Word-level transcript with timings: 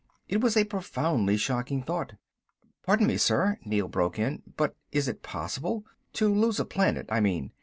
It 0.27 0.41
was 0.41 0.57
a 0.57 0.63
profoundly 0.63 1.37
shocking 1.37 1.83
thought. 1.83 2.13
"Pardon 2.81 3.05
me, 3.05 3.17
sir," 3.17 3.59
Neel 3.65 3.87
broke 3.87 4.17
in, 4.17 4.41
"but 4.57 4.75
is 4.91 5.07
it 5.07 5.21
possible? 5.21 5.85
To 6.13 6.27
lose 6.33 6.59
a 6.59 6.65
planet, 6.65 7.05
I 7.11 7.19
mean. 7.19 7.51